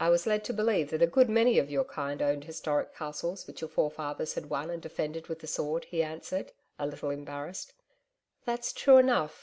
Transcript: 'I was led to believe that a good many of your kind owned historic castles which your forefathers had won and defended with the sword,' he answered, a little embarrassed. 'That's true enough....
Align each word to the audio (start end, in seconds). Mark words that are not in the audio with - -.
'I 0.00 0.10
was 0.10 0.26
led 0.26 0.44
to 0.44 0.52
believe 0.52 0.90
that 0.90 1.00
a 1.00 1.06
good 1.06 1.30
many 1.30 1.58
of 1.58 1.70
your 1.70 1.86
kind 1.86 2.20
owned 2.20 2.44
historic 2.44 2.94
castles 2.94 3.46
which 3.46 3.62
your 3.62 3.70
forefathers 3.70 4.34
had 4.34 4.50
won 4.50 4.68
and 4.68 4.82
defended 4.82 5.28
with 5.28 5.38
the 5.38 5.46
sword,' 5.46 5.86
he 5.86 6.02
answered, 6.02 6.52
a 6.78 6.86
little 6.86 7.08
embarrassed. 7.08 7.72
'That's 8.44 8.74
true 8.74 8.98
enough.... 8.98 9.34